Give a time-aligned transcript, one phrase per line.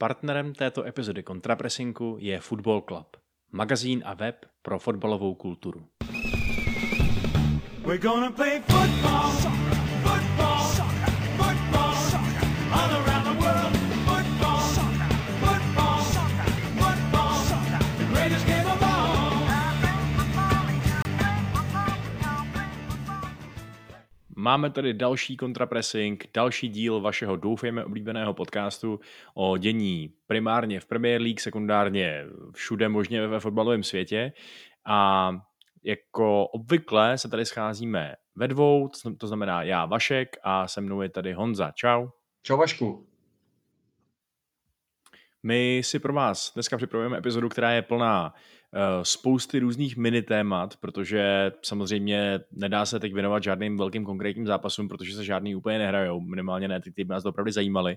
[0.00, 3.06] Partnerem této epizody Kontrapresinku je Football Club,
[3.52, 5.88] magazín a web pro fotbalovou kulturu.
[7.84, 9.57] We're gonna play football,
[24.40, 29.00] Máme tady další kontrapressing, další díl vašeho doufejme oblíbeného podcastu
[29.34, 32.24] o dění primárně v Premier League, sekundárně
[32.54, 34.32] všude možně ve fotbalovém světě.
[34.86, 35.30] A
[35.84, 41.08] jako obvykle se tady scházíme ve dvou, to znamená já Vašek a se mnou je
[41.08, 41.70] tady Honza.
[41.70, 42.08] Čau.
[42.42, 43.06] Čau Vašku.
[45.42, 48.34] My si pro vás dneska připravujeme epizodu, která je plná
[49.02, 55.16] spousty různých mini témat, protože samozřejmě nedá se teď věnovat žádným velkým konkrétním zápasům, protože
[55.16, 57.96] se žádný úplně nehrajou, minimálně ne ty, které by nás opravdu zajímaly.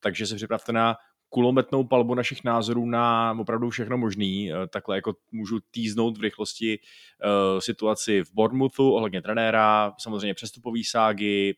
[0.00, 0.96] Takže se připravte na
[1.28, 4.52] kulometnou palbu našich názorů na opravdu všechno možný.
[4.52, 10.84] Eh, takhle jako můžu týznout v rychlosti uh, situaci v Bournemouthu ohledně trenéra, samozřejmě přestupový
[10.84, 11.56] ságy,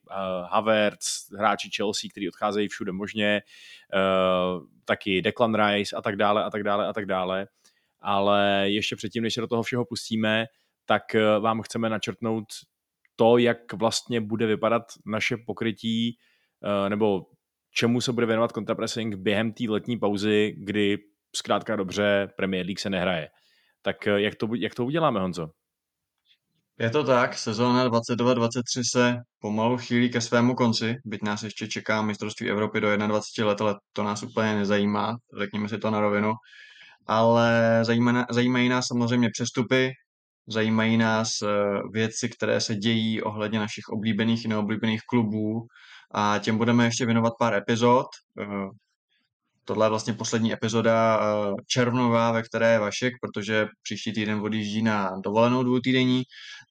[0.50, 3.42] Havertz, hráči Chelsea, kteří odcházejí všude možně,
[4.84, 7.46] taky Declan Rice a tak dále a tak dále a tak dále.
[8.00, 10.46] Ale ještě předtím, než se do toho všeho pustíme,
[10.86, 11.02] tak
[11.40, 12.44] vám chceme načrtnout
[13.16, 16.16] to, jak vlastně bude vypadat naše pokrytí
[16.88, 17.26] nebo
[17.70, 20.98] čemu se bude věnovat kontrapressing během té letní pauzy, kdy
[21.36, 23.28] zkrátka dobře Premier League se nehraje.
[23.82, 25.48] Tak eh, jak to, jak to uděláme, Honzo?
[26.78, 32.02] Je to tak, sezóna 22-23 se pomalu chýlí ke svému konci, byť nás ještě čeká
[32.02, 36.32] mistrovství Evropy do 21 let, ale to nás úplně nezajímá, řekněme si to na rovinu.
[37.10, 39.90] Ale zajímají, zajímají nás samozřejmě přestupy,
[40.48, 41.48] zajímají nás eh,
[41.92, 45.66] věci, které se dějí ohledně našich oblíbených i neoblíbených klubů,
[46.14, 48.06] a těm budeme ještě věnovat pár epizod.
[48.40, 48.68] Eh,
[49.64, 54.82] tohle je vlastně poslední epizoda eh, červnová, ve které je Vašek, protože příští týden odjíždí
[54.82, 56.22] na dovolenou dvoutýdenní,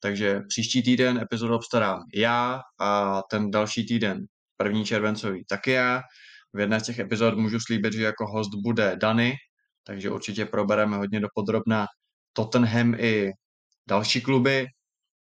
[0.02, 4.26] takže příští týden epizodu obstarám já a ten další týden,
[4.58, 6.02] první červencový, taky já.
[6.54, 9.34] V jedné z těch epizod můžu slíbit, že jako host bude Dany,
[9.90, 11.88] takže určitě probereme hodně dopodrobna
[12.34, 13.32] Tottenham i
[13.88, 14.68] další kluby.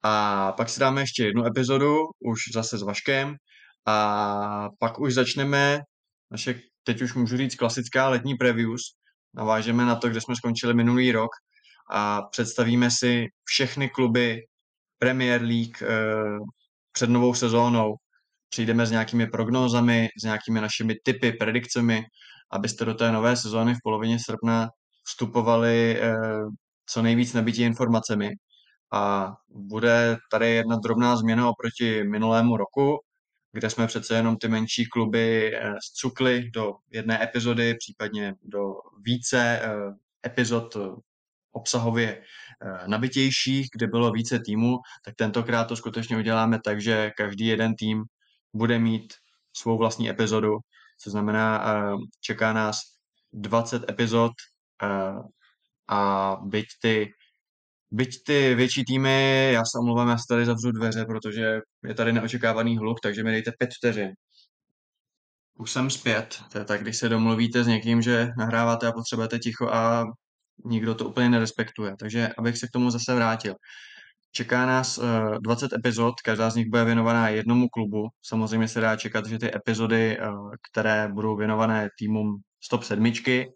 [0.03, 3.35] A pak si dáme ještě jednu epizodu, už zase s Vaškem,
[3.85, 5.79] a pak už začneme
[6.31, 8.81] naše, teď už můžu říct, klasická letní previews.
[9.33, 11.31] Navážeme na to, kde jsme skončili minulý rok
[11.91, 14.41] a představíme si všechny kluby
[14.99, 15.87] Premier League eh,
[16.91, 17.95] před novou sezónou.
[18.49, 22.03] Přijdeme s nějakými prognózami, s nějakými našimi typy, predikcemi,
[22.53, 24.69] abyste do té nové sezóny v polovině srpna
[25.03, 26.15] vstupovali eh,
[26.85, 28.31] co nejvíc nabití informacemi.
[28.93, 32.97] A bude tady jedna drobná změna oproti minulému roku
[33.55, 35.51] kde jsme přece jenom ty menší kluby
[35.83, 38.59] zcukli eh, do jedné epizody, případně do
[39.05, 39.69] více eh,
[40.25, 40.77] epizod
[41.51, 42.21] obsahově
[42.87, 48.03] nabitějších, kde bylo více týmů, tak tentokrát to skutečně uděláme tak, že každý jeden tým
[48.53, 49.13] bude mít
[49.57, 50.57] svou vlastní epizodu,
[51.01, 51.63] co znamená,
[52.21, 52.79] čeká nás
[53.33, 54.31] 20 epizod
[55.87, 57.11] a byť ty
[57.93, 62.13] Byť ty větší týmy, já se omlouvám, já se tady zavřu dveře, protože je tady
[62.13, 64.11] neočekávaný hluk, takže mi dejte pět vteřin.
[65.57, 66.43] Už jsem zpět.
[66.51, 70.03] To je tak, když se domluvíte s někým, že nahráváte a potřebujete ticho a
[70.65, 71.95] nikdo to úplně nerespektuje.
[71.99, 73.55] Takže abych se k tomu zase vrátil.
[74.35, 78.07] Čeká nás uh, eh, 20 epizod, každá z nich bude věnovaná jednomu klubu.
[78.21, 83.47] Samozřejmě se dá čekat, že ty epizody, uh, které budou věnované týmům stop sedmičky,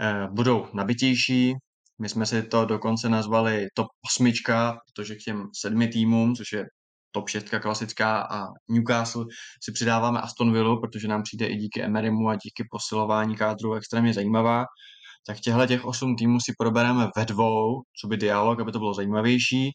[0.00, 1.54] uh, budou nabitější,
[1.98, 6.64] my jsme si to dokonce nazvali top osmička, protože k těm sedmi týmům, což je
[7.12, 9.24] top šestka klasická a Newcastle
[9.64, 14.14] si přidáváme Aston Villa, protože nám přijde i díky Emerymu a díky posilování kádru extrémně
[14.14, 14.64] zajímavá.
[15.26, 18.94] Tak těchto těch osm týmů si probereme ve dvou, co by dialog, aby to bylo
[18.94, 19.70] zajímavější.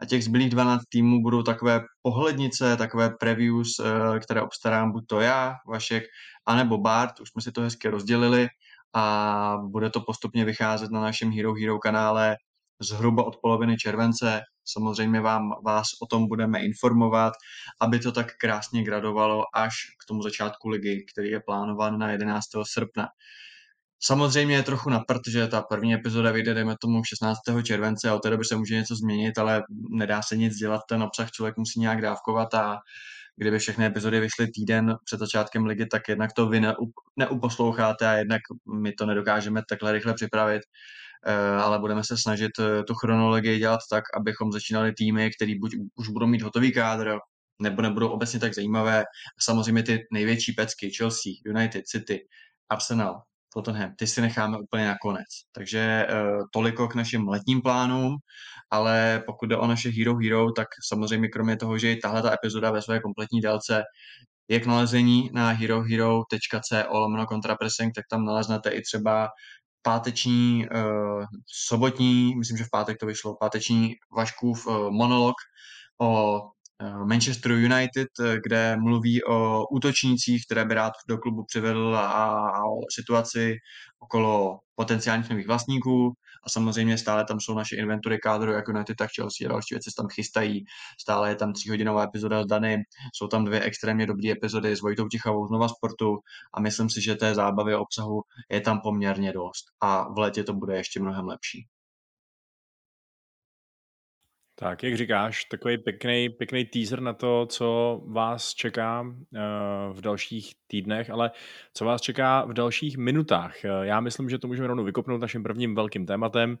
[0.00, 5.20] A těch zbylých 12 týmů budou takové pohlednice, takové previews, eh, které obstarám buď to
[5.20, 6.04] já, Vašek,
[6.46, 8.48] anebo Bart, už jsme si to hezky rozdělili
[8.94, 12.36] a bude to postupně vycházet na našem Hero Hero kanále
[12.80, 14.40] zhruba od poloviny července.
[14.64, 17.32] Samozřejmě vám, vás o tom budeme informovat,
[17.80, 19.74] aby to tak krásně gradovalo až
[20.04, 22.44] k tomu začátku ligy, který je plánován na 11.
[22.62, 23.08] srpna.
[24.00, 27.38] Samozřejmě je trochu naprt, že ta první epizoda vyjde, dejme tomu 16.
[27.62, 31.02] července a od té doby se může něco změnit, ale nedá se nic dělat, ten
[31.02, 32.78] obsah člověk musí nějak dávkovat a
[33.36, 36.62] kdyby všechny epizody vyšly týden před začátkem ligy, tak jednak to vy
[37.16, 38.40] neuposloucháte a jednak
[38.82, 40.62] my to nedokážeme takhle rychle připravit,
[41.26, 45.74] eh, ale budeme se snažit eh, tu chronologii dělat tak, abychom začínali týmy, který buď
[45.94, 47.18] už budou mít hotový kádr,
[47.62, 49.04] nebo nebudou obecně tak zajímavé.
[49.40, 52.26] Samozřejmě ty největší pecky, Chelsea, United, City,
[52.68, 53.22] Arsenal,
[53.54, 55.26] Tottenham, ty si necháme úplně nakonec.
[55.52, 58.16] Takže uh, toliko k našim letním plánům,
[58.70, 62.34] ale pokud jde o naše Hero Hero, tak samozřejmě kromě toho, že i tahle ta
[62.34, 63.82] epizoda ve své kompletní délce
[64.48, 69.28] je k nalezení na herohero.co lomeno kontrapressing, tak tam naleznete i třeba
[69.82, 71.24] páteční, uh,
[71.68, 75.34] sobotní, myslím, že v pátek to vyšlo, páteční Vaškův uh, monolog
[76.02, 76.40] o
[77.04, 82.80] Manchester United, eh, kde mluví o útočnících, které by rád do klubu přivedl a o
[82.94, 83.56] situaci
[84.00, 86.12] okolo potenciálních nových vlastníků
[86.46, 89.90] a samozřejmě stále tam jsou naše inventury kádru, jak United, tak Chelsea a další věci
[89.90, 90.64] se tam chystají.
[91.00, 92.82] Stále je tam tříhodinová epizoda s Dany,
[93.14, 96.18] jsou tam dvě extrémně dobré epizody s Vojtou Tichavou z Nova Sportu
[96.54, 100.44] a myslím si, že té zábavy a obsahu je tam poměrně dost a v létě
[100.44, 101.66] to bude ještě mnohem lepší.
[104.58, 109.08] Tak, jak říkáš, takový pěkný, pěkný teaser na to, co vás čeká uh,
[109.92, 111.30] v dalších týdnech, ale
[111.74, 113.54] co vás čeká v dalších minutách.
[113.64, 116.58] Uh, já myslím, že to můžeme rovnou vykopnout naším prvním velkým tématem,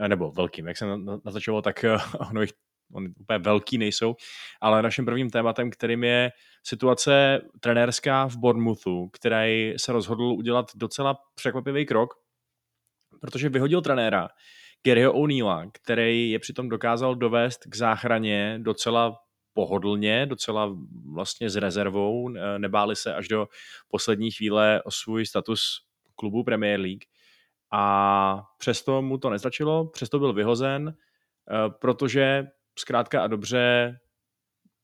[0.00, 1.84] uh, nebo velkým, jak jsem naznačoval, tak
[2.30, 2.52] ono jich
[2.92, 4.14] oni úplně velký nejsou,
[4.60, 6.30] ale naším prvním tématem, kterým je
[6.62, 12.14] situace trenérská v Bournemouthu, který se rozhodl udělat docela překvapivý krok,
[13.20, 14.28] protože vyhodil trenéra,
[14.86, 19.18] Garyho O'Neilla, který je přitom dokázal dovést k záchraně docela
[19.52, 20.76] pohodlně, docela
[21.12, 22.28] vlastně s rezervou,
[22.58, 23.48] nebáli se až do
[23.88, 25.60] poslední chvíle o svůj status
[26.14, 27.04] klubu Premier League.
[27.72, 32.46] A přesto mu to nestačilo, přesto byl vyhozen, eh, protože
[32.78, 33.98] zkrátka a dobře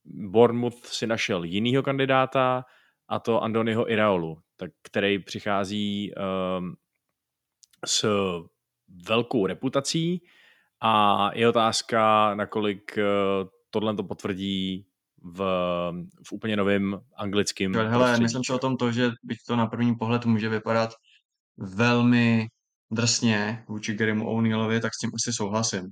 [0.04, 2.64] Bournemouth si našel jinýho kandidáta
[3.08, 6.76] a to Andonyho Iraolu, tak, který přichází um,
[7.87, 8.04] s
[9.09, 10.23] velkou reputací
[10.81, 13.05] a je otázka, nakolik eh,
[13.71, 14.87] tohle to potvrdí
[15.23, 15.39] v,
[16.27, 19.94] v úplně novém anglickém Hele, myslím si o tom to, že byť to na první
[19.94, 20.91] pohled může vypadat
[21.56, 22.47] velmi
[22.91, 25.88] drsně vůči Garymu O'Neillovi, tak s tím asi souhlasím.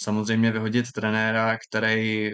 [0.00, 2.30] Samozřejmě vyhodit trenéra, který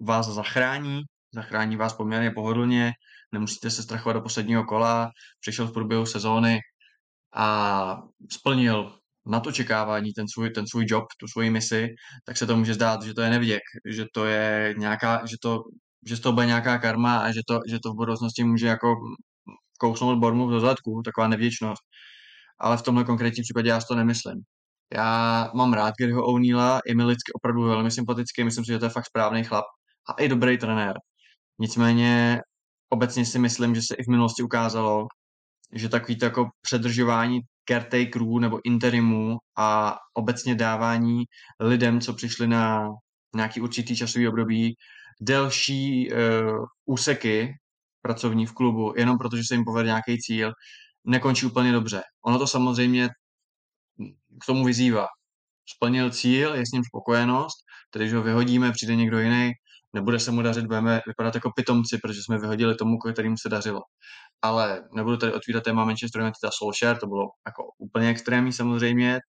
[0.00, 1.02] vás zachrání,
[1.34, 2.92] zachrání vás poměrně pohodlně,
[3.32, 5.10] nemusíte se strachovat do posledního kola,
[5.40, 6.58] přišel v průběhu sezóny
[7.34, 11.88] a splnil nad očekávání ten svůj, ten svůj job, tu svoji misi,
[12.26, 15.58] tak se to může zdát, že to je neviděk, že to je nějaká, že to,
[16.06, 18.94] že to bude nějaká karma a že to, že to v budoucnosti může jako
[19.80, 21.82] kousnout Bormu do zadku, taková nevděčnost.
[22.60, 24.40] Ale v tomhle konkrétním případě já si to nemyslím.
[24.94, 28.84] Já mám rád Garyho O'Neilla, je mi lidsky opravdu velmi sympatický, myslím si, že to
[28.84, 29.64] je fakt správný chlap
[30.08, 30.94] a i dobrý trenér.
[31.58, 32.40] Nicméně
[32.88, 35.06] obecně si myslím, že se i v minulosti ukázalo,
[35.74, 37.40] že takový to jako předržování
[37.70, 41.24] caretakerů nebo interimů a obecně dávání
[41.60, 42.88] lidem, co přišli na
[43.36, 44.74] nějaký určitý časový období,
[45.20, 47.54] delší uh, úseky
[48.02, 50.52] pracovní v klubu, jenom protože se jim povede nějaký cíl,
[51.04, 52.02] nekončí úplně dobře.
[52.26, 53.08] Ono to samozřejmě
[54.42, 55.06] k tomu vyzývá.
[55.76, 57.56] Splnil cíl, je s ním spokojenost,
[57.90, 59.52] tedy že ho vyhodíme, přijde někdo jiný,
[59.92, 63.80] nebude se mu dařit, budeme vypadat jako pitomci, protože jsme vyhodili tomu, kterým se dařilo
[64.42, 69.20] ale nebudu tady otvírat téma Manchester United a Solskjaer, to bylo jako úplně extrémní samozřejmě,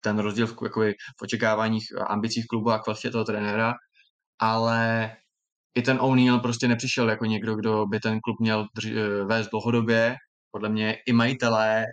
[0.00, 0.80] ten rozdíl v, jako
[1.18, 3.74] v očekáváních ambicích klubu a kvalitě toho trenéra,
[4.38, 5.10] ale
[5.74, 9.48] i ten O'Neill prostě nepřišel jako někdo, kdo by ten klub měl drž- eh, vést
[9.50, 10.16] dlouhodobě.
[10.50, 11.84] Podle mě i majitelé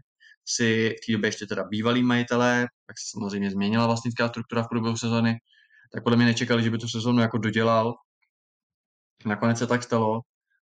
[0.45, 4.67] si v té době ještě teda bývalí majitelé, tak se samozřejmě změnila vlastnická struktura v
[4.69, 5.37] průběhu sezony,
[5.93, 7.93] tak podle mě nečekali, že by tu sezonu jako dodělal.
[9.25, 10.21] Nakonec se tak stalo,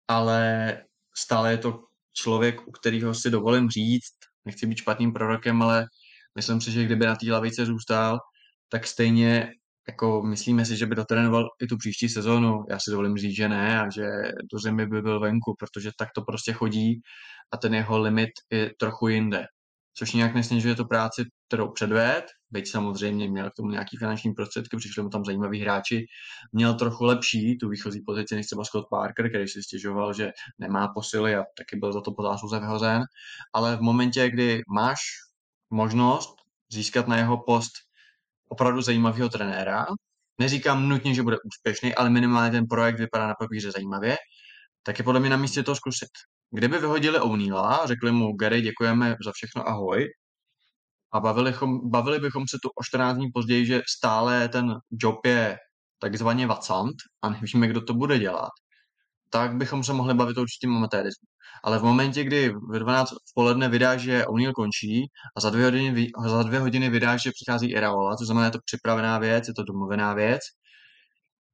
[0.09, 0.79] ale
[1.17, 4.13] stále je to člověk, u kterého si dovolím říct,
[4.45, 5.87] nechci být špatným prorokem, ale
[6.37, 8.19] myslím si, že kdyby na té lavice zůstal,
[8.69, 9.53] tak stejně
[9.89, 12.65] jako myslíme si, že by dotrénoval i tu příští sezónu.
[12.71, 14.09] Já si dovolím říct, že ne a že
[14.53, 17.01] do zimy by byl venku, protože tak to prostě chodí
[17.53, 19.47] a ten jeho limit je trochu jinde
[19.95, 24.77] což nějak nesnižuje tu práci, kterou předved, byť samozřejmě měl k tomu nějaký finanční prostředky,
[24.77, 26.07] přišli mu tam zajímaví hráči,
[26.53, 30.89] měl trochu lepší tu výchozí pozici než třeba Scott Parker, který si stěžoval, že nemá
[30.89, 33.03] posily a taky byl za to po zásluze vyhozen,
[33.53, 34.99] ale v momentě, kdy máš
[35.71, 36.35] možnost
[36.73, 37.73] získat na jeho post
[38.49, 39.87] opravdu zajímavého trenéra,
[40.41, 44.17] neříkám nutně, že bude úspěšný, ale minimálně ten projekt vypadá na papíře zajímavě,
[44.83, 46.11] tak je podle mě na místě to zkusit.
[46.51, 50.09] Kdyby vyhodili O'Neilla, řekli mu, Gary, děkujeme za všechno, ahoj,
[51.13, 55.27] a bavili, chom, bavili bychom se tu o 14 dní později, že stále ten job
[55.27, 55.59] je
[55.99, 58.51] takzvaně vacant a nevíme, kdo to bude dělat,
[59.31, 61.27] tak bychom se mohli bavit o určitým amatérismu.
[61.65, 65.65] Ale v momentě, kdy v 12 v poledne vydá, že O'Neill končí a za dvě
[65.65, 69.55] hodiny, za dvě hodiny vydá, že přichází Iraola, to znamená, je to připravená věc, je
[69.55, 70.41] to domluvená věc,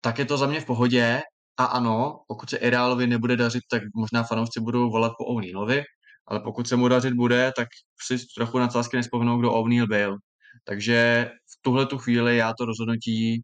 [0.00, 1.22] tak je to za mě v pohodě.
[1.58, 5.82] A ano, pokud se Irealovi nebude dařit, tak možná fanoušci budou volat po O'Neillovi,
[6.28, 7.68] ale pokud se mu dařit bude, tak
[8.06, 10.16] si trochu na cásky nespomnou, kdo O'Neill byl.
[10.64, 13.42] Takže v tuhle tu chvíli já to rozhodnutí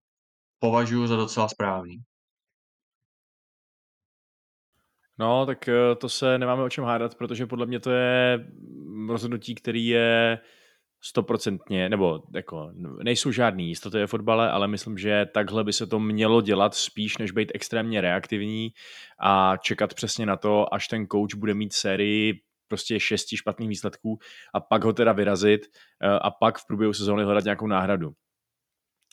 [0.58, 1.96] považuji za docela správný.
[5.18, 8.46] No, tak eh, to se nemáme o čem hádat, protože podle mě to je
[9.08, 10.38] rozhodnutí, který je
[11.00, 12.70] stoprocentně, nebo jako
[13.02, 17.18] nejsou žádný jistoty ve fotbale, ale myslím, že takhle by se to mělo dělat spíš,
[17.18, 18.70] než být extrémně reaktivní
[19.20, 22.40] a čekat přesně na to, až ten coach bude mít sérii
[22.74, 24.18] prostě šesti špatných výsledků
[24.54, 28.12] a pak ho teda vyrazit eh, a pak v průběhu sezóny hledat nějakou náhradu.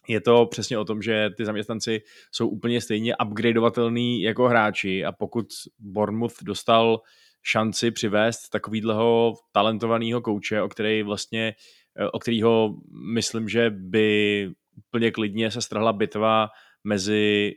[0.07, 2.01] Je to přesně o tom, že ty zaměstnanci
[2.31, 5.45] jsou úplně stejně upgradeovatelný jako hráči a pokud
[5.79, 7.01] Bournemouth dostal
[7.43, 11.53] šanci přivést takovýhleho talentovaného kouče, o který vlastně,
[12.13, 12.75] o kterýho
[13.13, 16.49] myslím, že by úplně klidně se strhla bitva
[16.83, 17.53] mezi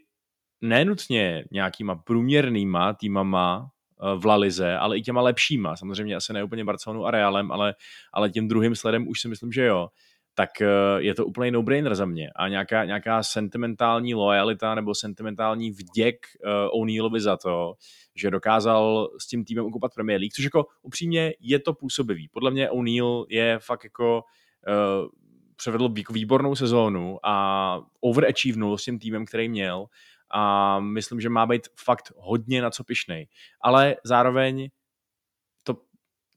[0.60, 3.73] nenutně nějakýma průměrnýma týmama eh,
[4.16, 5.76] v La Lize, ale i těma lepšíma.
[5.76, 7.74] Samozřejmě asi ne úplně Barcelonu a Realem, ale,
[8.12, 9.88] ale tím druhým sledem už si myslím, že jo
[10.34, 10.66] tak eh,
[10.98, 12.30] je to úplně no-brainer za mě.
[12.36, 17.74] A nějaká, nějaká sentimentální lojalita nebo sentimentální vděk uh, O'Neillovi za to,
[18.14, 22.28] že dokázal s tím týmem okupat Premier League, což jako upřímně je to působivý.
[22.28, 24.22] Podle mě O'Neill je fakt jako
[24.68, 25.08] uh,
[25.56, 29.86] převedl výbornou sezónu a overachievenul s tím týmem, který měl
[30.34, 33.28] a myslím, že má být fakt hodně na co pišnej.
[33.60, 34.68] Ale zároveň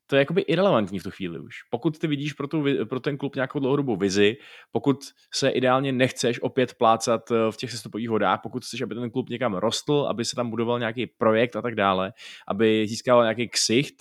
[0.08, 1.56] to je jakoby irrelevantní v tu chvíli už.
[1.70, 4.38] Pokud ty vidíš pro, tu, pro ten klub nějakou dlouhodobou vizi,
[4.72, 4.98] pokud
[5.34, 9.30] se ideálně nechceš opět plácat eh, v těch sestupových vodách, pokud chceš, aby ten klub
[9.30, 12.14] někam rostl, aby se tam budoval nějaký projekt a tak dále,
[12.48, 13.96] aby získal nějaký ksicht,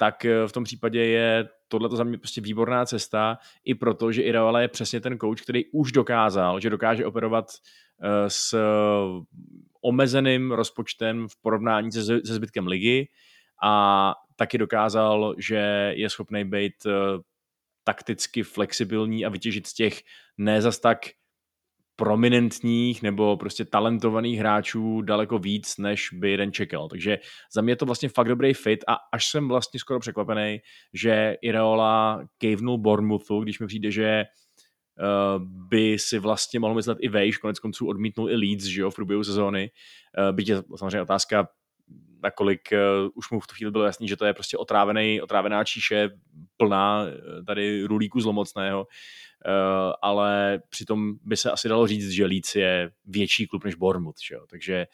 [0.00, 4.22] tak eh, v tom případě je tohle za mě prostě výborná cesta, i proto, že
[4.22, 7.46] Iraola je přesně ten coach, který už dokázal, že dokáže operovat
[8.02, 8.56] eh, s
[9.82, 13.08] omezeným rozpočtem v porovnání se, zbytkem ligy
[13.62, 16.92] a taky dokázal, že je schopný být uh,
[17.84, 20.00] takticky flexibilní a vytěžit z těch
[20.38, 20.98] ne zas tak
[22.00, 26.88] prominentních nebo prostě talentovaných hráčů daleko víc, než by jeden čekal.
[26.88, 27.18] Takže
[27.52, 30.58] za mě je to vlastně fakt dobrý fit a až jsem vlastně skoro překvapený,
[30.94, 37.08] že Ireola cavenul Bournemouthu, když mi přijde, že uh, by si vlastně mohl myslet i
[37.08, 39.70] vejš, konec konců odmítnul i Leeds, že jo, v průběhu sezóny.
[40.18, 41.48] Uh, byť je samozřejmě otázka,
[42.22, 45.64] nakolik uh, už mu v tu chvíli bylo jasný, že to je prostě otrávený, otrávená
[45.64, 46.10] číše
[46.56, 52.54] plná eh, tady rulíku zlomocného, uh, ale přitom by se asi dalo říct, že Leeds
[52.54, 54.46] je větší klub než Bournemouth, že jo?
[54.50, 54.86] takže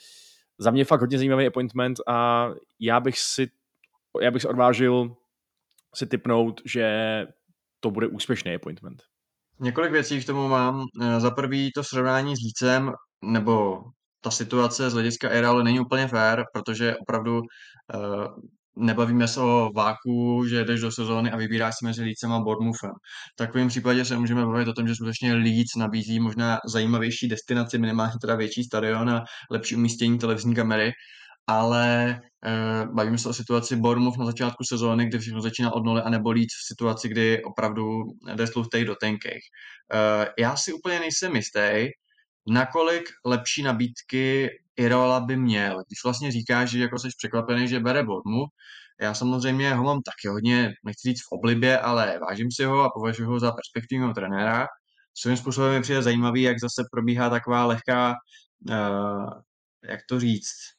[0.59, 2.49] za mě fakt hodně zajímavý appointment a
[2.81, 3.51] já bych si
[4.21, 5.17] já bych se odvážil
[5.95, 7.27] si typnout, že
[7.81, 9.03] to bude úspěšný appointment.
[9.61, 10.85] Několik věcí k tomu mám.
[11.19, 12.93] Za prvý to srovnání s Lícem,
[13.25, 13.85] nebo
[14.27, 18.27] ta situace z hlediska ale není úplně fair, protože opravdu uh,
[18.77, 22.91] nebavíme se o váku, že jdeš do sezóny a vybíráš si mezi Leedsem a Bournemouthem.
[23.35, 27.79] V takovém případě se můžeme bavit o tom, že skutečně Leeds nabízí možná zajímavější destinaci,
[27.79, 30.93] minimálně teda větší stadion a lepší umístění televizní kamery,
[31.47, 36.03] ale uh, bavíme se o situaci Bournemouth na začátku sezóny, kdy všechno začíná od nuly,
[36.03, 38.03] anebo Leeds v situaci, kdy opravdu
[38.35, 39.45] jde do tenkých.
[39.95, 41.87] Uh, já si úplně nejsem jistý,
[42.47, 45.73] nakolik lepší nabídky Irola by měl.
[45.75, 48.51] Když vlastně říkáš, že jako jsi překvapený, že bere Bournemouth,
[49.01, 52.91] já samozřejmě ho mám taky hodně, nechci říct v oblibě, ale vážím si ho a
[52.91, 54.67] považuji ho za perspektivního trenéra.
[55.15, 58.15] Svým způsobem mi přijde zajímavý, jak zase probíhá taková lehká,
[58.71, 59.31] uh,
[59.85, 60.76] jak to říct,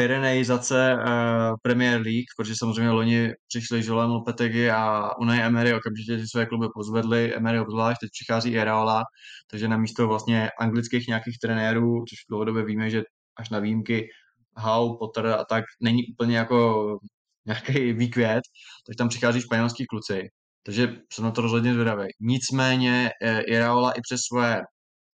[0.00, 6.28] Pyreneizace uh, Premier League, protože samozřejmě loni přišli Jolan Lopetegui a Unai Emery okamžitě ty
[6.28, 9.04] své kluby pozvedli, Emery obzvlášť, teď přichází Iraola,
[9.50, 13.02] takže na místo vlastně anglických nějakých trenérů, což dlouhodobě víme, že
[13.36, 14.08] až na výjimky
[14.56, 16.98] Howe, Potter a tak není úplně jako
[17.46, 18.42] nějaký výkvět,
[18.86, 20.28] tak tam přichází španělský kluci.
[20.62, 22.08] Takže jsem na to rozhodně zvědavý.
[22.20, 24.62] Nicméně eh, Iraola i přes své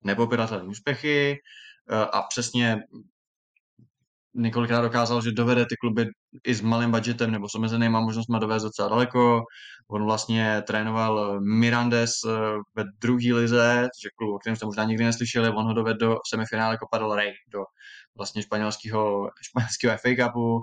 [0.02, 1.36] nepopiratelné úspěchy
[1.90, 2.78] eh, a přesně
[4.34, 6.06] několikrát dokázal, že dovede ty kluby
[6.46, 9.42] i s malým budgetem nebo s omezenýma možnostmi dovést docela daleko.
[9.90, 12.30] On vlastně trénoval Mirandes eh,
[12.74, 16.16] ve druhé lize, je klub, o kterém jste možná nikdy neslyšeli, on ho dovedl do
[16.30, 17.64] semifinále Copa del Rey, do
[18.16, 20.62] vlastně španělského, španělského FA Cupu.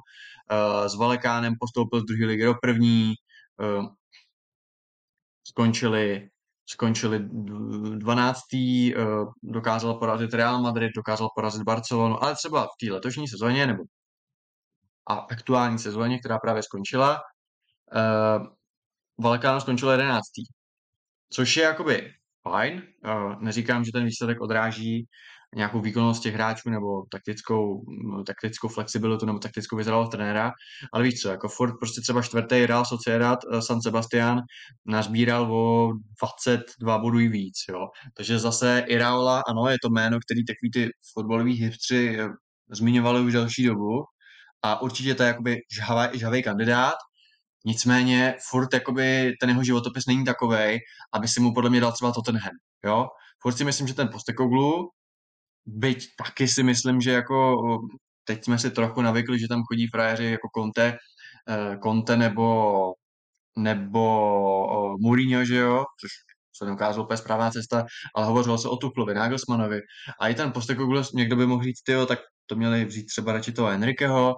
[0.52, 3.14] Eh, s Valekánem postoupil z druhé ligy do první,
[3.62, 3.88] eh,
[5.48, 6.30] skončili
[6.72, 8.40] skončili 12.
[8.54, 8.96] Eh,
[9.44, 13.84] dokázal porazit Real Madrid, dokázal porazit Barcelonu, ale třeba v té letošní sezóně nebo
[15.10, 17.22] a aktuální sezóně, která právě skončila,
[17.94, 18.48] uh,
[19.20, 20.24] Valkano skončil 11.
[21.34, 22.12] Což je jakoby
[22.44, 25.08] fajn, uh, neříkám, že ten výsledek odráží
[25.56, 27.82] nějakou výkonnost těch hráčů nebo taktickou,
[28.26, 30.52] taktickou flexibilitu nebo taktickou vyzralost trenéra,
[30.94, 34.42] ale víš co, jako Ford prostě třeba čtvrtý Real Sociedad eh, San Sebastian
[34.86, 35.92] nazbíral o
[36.22, 37.88] 22 bodů i víc, jo.
[38.18, 42.28] Takže zase Iraola, ano, je to jméno, který takový ty fotbaloví hipstři eh,
[42.72, 44.04] zmiňovali už další dobu
[44.64, 46.96] a určitě to je jakoby žhavý, žhavý kandidát,
[47.66, 50.80] Nicméně furt jakoby ten jeho životopis není takový,
[51.14, 52.54] aby si mu podle mě dal třeba Tottenham,
[52.86, 53.08] jo.
[53.42, 54.90] Furt si myslím, že ten Postekoglu,
[55.66, 57.58] byť taky si myslím, že jako
[58.24, 60.98] teď jsme si trochu navykli, že tam chodí frajeři jako Conte,
[61.50, 62.94] eh, Conte nebo
[63.58, 66.12] nebo Mourinho, že jo, což
[66.58, 69.80] se neukázalo úplně správná cesta, ale hovořilo se o Tuchlovi, Nagelsmanovi
[70.20, 73.52] a i ten Postekoglu, někdo by mohl říct, tyjo, tak to měli vzít třeba radši
[73.52, 74.36] toho Enriqueho,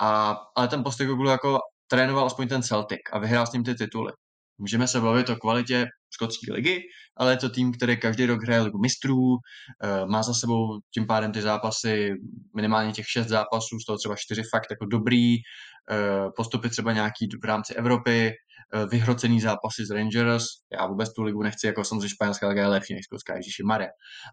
[0.00, 4.12] a, ale ten Postekoglu jako trénoval aspoň ten Celtic a vyhrál s ním ty tituly.
[4.60, 6.82] Můžeme se bavit o kvalitě skotské ligy,
[7.16, 9.36] ale je to tým, který každý rok hraje ligu mistrů,
[9.84, 12.10] eh, má za sebou tím pádem ty zápasy,
[12.56, 17.28] minimálně těch šest zápasů, z toho třeba čtyři fakt jako dobrý, eh, postupy třeba nějaký
[17.42, 20.44] v rámci Evropy, eh, vyhrocený zápasy z Rangers.
[20.72, 23.88] Já vůbec tu ligu nechci, jako samozřejmě španělská liga je lepší než skotská, Ježíši Mare.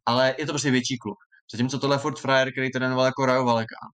[0.06, 1.18] Ale je to prostě větší klub.
[1.52, 3.90] Zatímco tohle Ford Fryer, který trénoval jako Rayo Vallecano.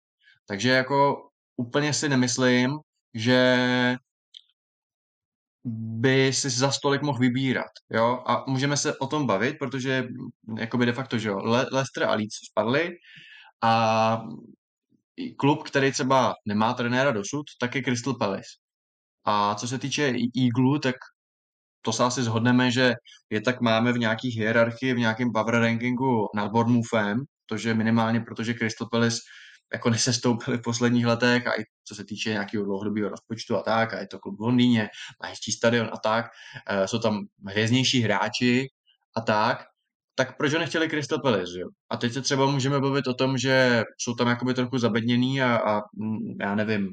[0.47, 1.15] Takže jako
[1.57, 2.71] úplně si nemyslím,
[3.15, 3.57] že
[5.63, 10.07] by si za stolik mohl vybírat, jo, a můžeme se o tom bavit, protože
[10.57, 12.89] jakoby de facto, že jo, Le- Leicester a Leeds spadli
[13.63, 14.21] a
[15.37, 18.49] klub, který třeba nemá trenéra dosud, tak je Crystal Palace.
[19.25, 20.95] A co se týče Eagle, tak
[21.81, 22.93] to se asi zhodneme, že
[23.29, 28.53] je tak máme v nějakých hierarchii, v nějakém power rankingu nad Bournemouthem, protože minimálně protože
[28.53, 29.17] Crystal Palace
[29.73, 33.93] jako nesestoupili v posledních letech a i co se týče nějakého dlouhodobého rozpočtu a tak,
[33.93, 34.89] a je to klub v Londýně,
[35.23, 36.25] má hezčí stadion a tak,
[36.69, 38.67] e, jsou tam hvězdnější hráči
[39.15, 39.63] a tak,
[40.15, 41.67] tak proč ho nechtěli Crystal Palace, jo?
[41.89, 45.55] A teď se třeba můžeme bavit o tom, že jsou tam jakoby trochu zabedněný a,
[45.55, 46.91] a mm, já nevím,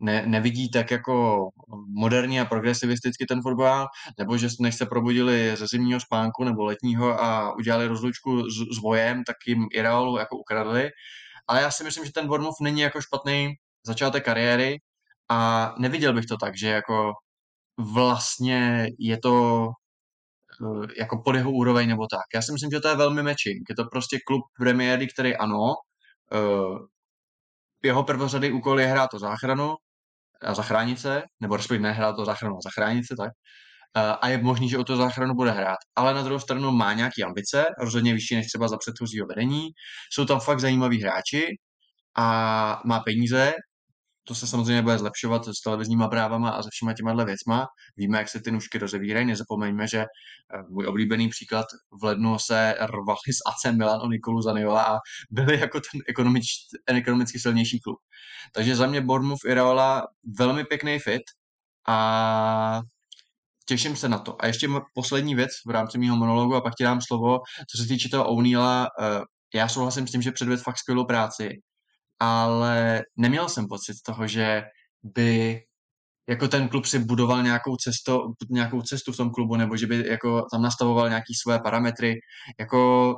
[0.00, 1.48] ne, nevidí tak jako
[1.88, 3.86] moderní a progresivisticky ten fotbal,
[4.18, 8.78] nebo že než se probudili ze zimního spánku nebo letního a udělali rozlučku s, s
[8.82, 10.90] vojem, tak jim Iraolu jako ukradli
[11.52, 13.54] ale já si myslím, že ten Bournemouth není jako špatný
[13.86, 14.78] začátek kariéry
[15.30, 17.12] a neviděl bych to tak, že jako
[17.78, 19.66] vlastně je to
[20.62, 22.24] eh, jako pod jeho úroveň nebo tak.
[22.34, 23.68] Já si myslím, že to je velmi matching.
[23.68, 25.74] Je to prostě klub League, který ano,
[26.34, 26.78] eh,
[27.82, 29.74] jeho prvořadý úkol je hrát to záchranu
[30.42, 33.32] a zachránit se, nebo respektive nehrát to záchranu a zachránit se, tak.
[33.96, 35.76] Eh, a je možný, že o to záchranu bude hrát.
[35.96, 39.68] Ale na druhou stranu má nějaké ambice, rozhodně vyšší než třeba za předchozího vedení.
[40.12, 41.46] Jsou tam fakt zajímaví hráči
[42.16, 43.52] a má peníze,
[44.24, 47.66] to se samozřejmě bude zlepšovat s televizníma právama a se všema těma věcma.
[47.96, 49.26] Víme, jak se ty nůžky rozevírají.
[49.26, 50.06] Nezapomeňme, že eh,
[50.68, 51.66] můj oblíbený příklad
[52.00, 54.98] v lednu se rvali s AC Milan o Nikolu Zaniola a
[55.30, 56.44] byli jako ten ekonomič,
[56.86, 57.98] ekonomicky silnější klub.
[58.54, 60.06] Takže za mě Bournemouth Iraola
[60.38, 61.22] velmi pěkný fit
[61.88, 62.80] a
[63.66, 64.36] těším se na to.
[64.42, 67.38] A ještě poslední věc v rámci mého monologu a pak ti dám slovo.
[67.70, 69.20] Co se týče toho O'Neilla, eh,
[69.54, 71.48] já souhlasím s tím, že předved fakt skvělou práci,
[72.20, 74.62] ale neměl jsem pocit toho, že
[75.02, 75.60] by
[76.28, 80.08] jako ten klub si budoval nějakou, cestu, nějakou cestu v tom klubu, nebo že by
[80.08, 82.14] jako tam nastavoval nějaký své parametry.
[82.60, 83.14] Jako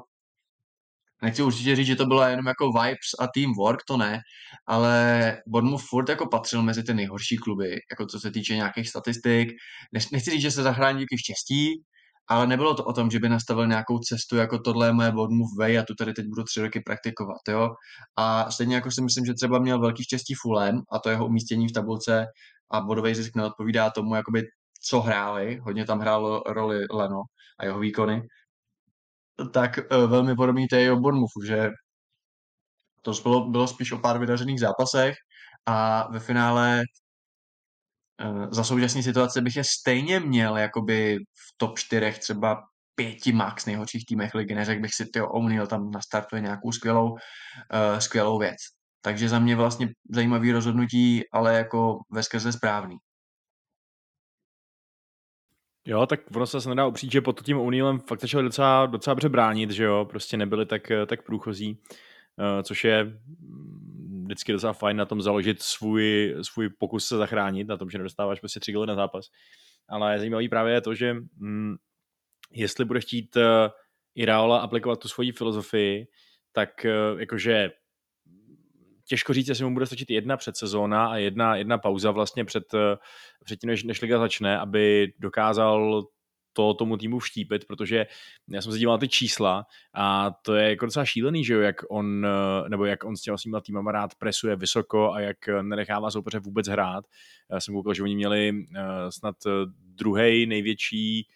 [1.22, 4.20] nechci určitě říct, že to bylo jenom jako vibes a teamwork, to ne,
[4.66, 9.48] ale Bournemouth furt jako patřil mezi ty nejhorší kluby, jako co se týče nějakých statistik.
[10.12, 11.82] Nechci říct, že se zachrání díky štěstí,
[12.28, 15.56] ale nebylo to o tom, že by nastavil nějakou cestu, jako tohle je moje Bournemouth
[15.58, 17.70] way a tu tady teď budu tři roky praktikovat, jo.
[18.16, 21.68] A stejně jako si myslím, že třeba měl velký štěstí Fulham a to jeho umístění
[21.68, 22.26] v tabulce
[22.72, 24.42] a bodový zisk neodpovídá tomu, jakoby
[24.86, 27.22] co hráli, hodně tam hrálo roli Leno
[27.60, 28.22] a jeho výkony,
[29.52, 31.70] tak uh, velmi podobný té o Bournemouthu, že
[33.02, 35.14] to bylo, bylo spíš o pár vydařených zápasech
[35.66, 36.82] a ve finále
[38.24, 42.62] uh, za současné situace bych je stejně měl jakoby v top 4 třeba
[42.94, 44.54] pěti max nejhorších týmech ligy.
[44.54, 47.18] Neřekl bych si, tyjo, O'Neill tam nastartuje nějakou skvělou, uh,
[47.98, 48.56] skvělou věc.
[49.00, 52.96] Takže za mě vlastně zajímavý rozhodnutí, ale jako ve skrze správný.
[55.86, 59.28] Jo, tak ono se nedá upřít, že pod tím O'Neillem fakt začali docela, docela dobře
[59.28, 61.78] bránit, že jo, prostě nebyli tak, tak průchozí,
[62.38, 67.68] uh, což je mm, vždycky docela fajn na tom založit svůj, svůj pokus se zachránit,
[67.68, 69.26] na tom, že nedostáváš prostě tři goly na zápas.
[69.88, 71.74] Ale zajímavý právě je to, že mm,
[72.52, 73.42] jestli bude chtít uh,
[74.14, 76.06] Iraola aplikovat tu svoji filozofii,
[76.52, 76.86] tak
[77.18, 77.70] jakože
[79.06, 82.64] těžko říct, jestli mu bude stačit jedna předsezóna a jedna, jedna pauza vlastně před,
[83.44, 86.02] před tím, než, než liga začne, aby dokázal
[86.56, 88.06] to tomu týmu vštípit, protože
[88.50, 91.60] já jsem se díval na ty čísla a to je jako docela šílený, že jo,
[91.60, 92.26] jak on,
[92.68, 96.68] nebo jak on s těma svýma týmama rád presuje vysoko a jak nenechává soupeře vůbec
[96.68, 97.04] hrát.
[97.50, 98.52] Já jsem koukal, že oni měli
[99.08, 99.36] snad
[99.78, 101.28] druhý největší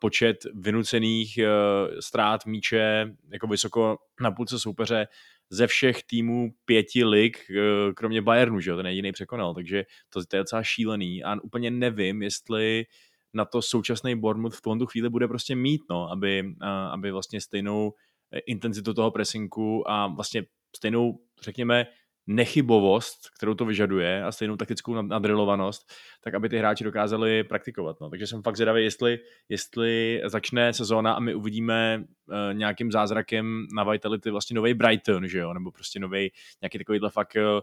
[0.00, 1.38] počet vynucených
[2.00, 5.06] ztrát míče jako vysoko na půlce soupeře
[5.50, 10.24] ze všech týmů pěti lig, eh, kromě Bayernu, že jo, ten jediný překonal, takže to,
[10.26, 11.24] to je docela šílený.
[11.24, 12.84] A úplně nevím, jestli
[13.34, 16.54] na to současný Bournemouth v tuhle chvíli bude prostě mít, no, aby,
[16.92, 17.92] aby vlastně stejnou
[18.32, 20.42] eh, intenzitu toho presinku a vlastně
[20.76, 21.86] stejnou, řekněme,
[22.30, 25.92] nechybovost, kterou to vyžaduje a stejnou taktickou nadrilovanost,
[26.24, 28.00] tak aby ty hráči dokázali praktikovat.
[28.00, 28.10] No.
[28.10, 33.84] Takže jsem fakt zvědavý, jestli, jestli začne sezóna a my uvidíme uh, nějakým zázrakem na
[33.84, 35.54] Vitality vlastně nový Brighton, že jo?
[35.54, 37.60] nebo prostě nový nějaký takovýhle fakt uh,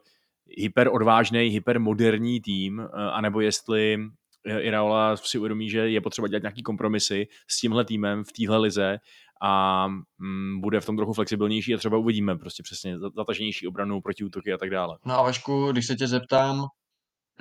[0.58, 3.98] hyper odvážný, hyper moderní tým, uh, anebo jestli
[4.48, 8.98] Iraola si uvědomí, že je potřeba dělat nějaký kompromisy s tímhle týmem v téhle lize
[9.42, 14.24] a mm, bude v tom trochu flexibilnější a třeba uvidíme prostě přesně zataženější obranu proti
[14.24, 14.98] útoky a tak dále.
[15.06, 16.66] No a Vašku, když se tě zeptám,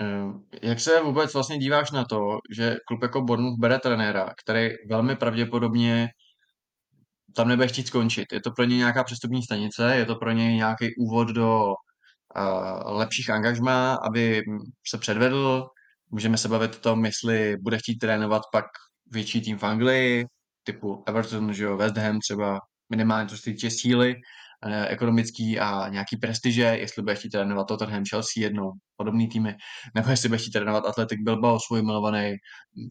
[0.00, 4.68] eh, jak se vůbec vlastně díváš na to, že klub jako Bournemouth bere trenéra, který
[4.88, 6.08] velmi pravděpodobně
[7.36, 8.32] tam nebude chtít skončit.
[8.32, 12.96] Je to pro ně nějaká přestupní stanice, je to pro ně nějaký úvod do uh,
[12.98, 14.42] lepších angažmá, aby
[14.88, 15.66] se předvedl.
[16.10, 18.64] Můžeme se bavit o tom, jestli bude chtít trénovat pak
[19.06, 20.26] větší tým v Anglii,
[20.64, 24.14] typu Everton, že jo, West Ham třeba minimálně to se týče síly
[24.66, 29.54] eh, ekonomický a nějaký prestiže, jestli bude chtít trénovat Tottenham, Chelsea jednou, podobný týmy,
[29.94, 32.34] nebo jestli bude chtít trénovat Athletic Bilbao, svůj milovaný,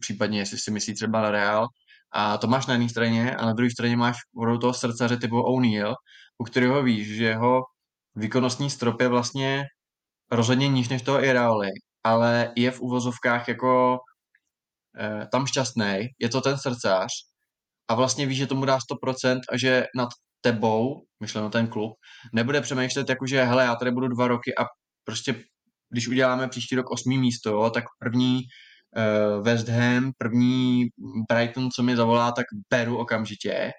[0.00, 1.66] případně jestli si myslí třeba na Real.
[2.12, 5.40] A to máš na jedné straně a na druhé straně máš v toho srdcaře typu
[5.40, 5.94] O'Neill,
[6.38, 7.62] u kterého víš, že jeho
[8.14, 9.64] výkonnostní strop je vlastně
[10.30, 11.68] rozhodně níž než toho Iraoli,
[12.06, 13.98] ale je v uvozovkách jako
[14.98, 17.10] e, tam šťastný, je to ten srdcař
[17.88, 20.08] a vlastně ví, že tomu dá 100% a že nad
[20.40, 21.92] tebou, myšleno ten klub,
[22.34, 24.64] nebude přemýšlet jako, že hele, já tady budu dva roky a
[25.04, 25.44] prostě
[25.90, 30.86] když uděláme příští rok osmý místo, tak první uh, West Ham, první
[31.28, 33.72] Brighton, co mi zavolá, tak beru okamžitě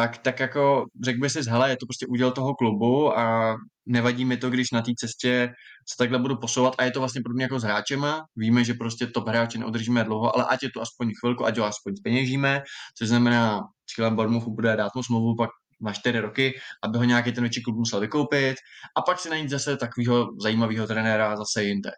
[0.00, 3.56] tak, tak jako řekl by si, hele, je to prostě úděl toho klubu a
[3.86, 5.50] nevadí mi to, když na té cestě
[5.88, 8.24] se takhle budu posouvat a je to vlastně podobně jako s hráčema.
[8.36, 11.64] Víme, že prostě top hráče neudržíme dlouho, ale ať je to aspoň chvilku, ať ho
[11.64, 12.62] aspoň peněžíme,
[12.98, 13.60] což znamená,
[13.94, 17.62] cílem Bournemouthu bude dát mu smlouvu pak na čtyři roky, aby ho nějaký ten větší
[17.62, 18.56] klub musel vykoupit
[18.96, 21.90] a pak si najít zase takového zajímavého trenéra zase jinde.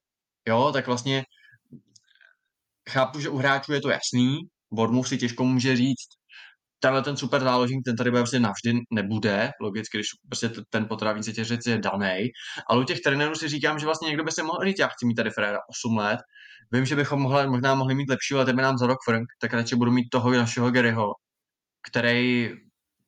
[0.49, 1.25] Jo, tak vlastně
[2.91, 4.39] chápu, že u hráčů je to jasný,
[4.73, 6.20] Bournemouth si těžko může říct,
[6.81, 11.23] tenhle ten super záložník, ten tady bude prostě navždy nebude, logicky, když prostě ten potravní
[11.23, 12.31] řetězec je daný.
[12.69, 15.07] Ale u těch trenérů si říkám, že vlastně někdo by se mohl říct, já chci
[15.07, 16.21] mít tady Freda 8 let,
[16.73, 19.55] vím, že bychom mohli, možná mohli mít lepší, ale tebe nám za rok Frank, tak
[19.55, 21.13] radši budu mít toho našeho Garyho,
[21.91, 22.51] který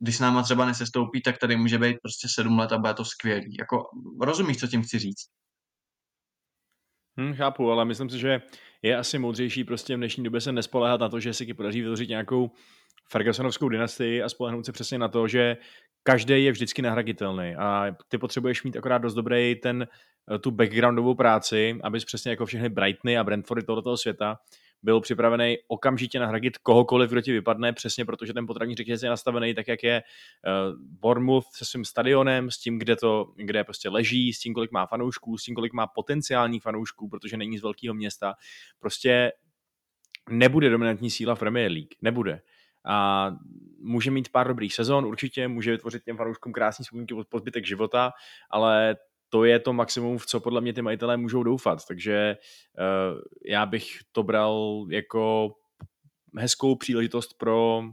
[0.03, 3.05] když s náma třeba nesestoupí, tak tady může být prostě sedm let a bude to
[3.05, 3.57] skvělý.
[3.59, 3.83] Jako,
[4.21, 5.27] rozumíš, co tím chci říct?
[7.19, 8.43] Hmm, chápu, ale myslím si, že
[8.83, 11.81] je asi moudřejší prostě v dnešní době se nespoléhat na to, že si ti podaří
[11.81, 12.51] vytvořit nějakou
[13.09, 15.57] Fergusonovskou dynastii a spolehnout se přesně na to, že
[16.03, 19.87] každý je vždycky nahraditelný a ty potřebuješ mít akorát dost dobrý ten,
[20.35, 24.39] eh, tu backgroundovou práci, abys přesně jako všechny Brightony a Brentfordy tohoto světa
[24.83, 29.55] byl připravený okamžitě nahradit kohokoliv, kdo ti vypadne, přesně protože ten potravní řetězec je nastavený
[29.55, 34.33] tak, jak je uh, Bournemouth se svým stadionem, s tím, kde to kde prostě leží,
[34.33, 37.95] s tím, kolik má fanoušků, s tím, kolik má potenciálních fanoušků, protože není z velkého
[37.95, 38.35] města.
[38.79, 39.33] Prostě
[40.31, 41.95] nebude dominantní síla v Premier League.
[42.03, 42.41] Nebude
[42.87, 43.31] a
[43.79, 48.13] může mít pár dobrých sezon, určitě může vytvořit těm fanouškům krásný vzpomínky od pozbytek života,
[48.51, 48.97] ale
[49.29, 51.79] to je to maximum, v co podle mě ty majitelé můžou doufat.
[51.89, 52.37] Takže
[52.79, 55.53] uh, já bych to bral jako
[56.39, 57.89] hezkou příležitost pro uh,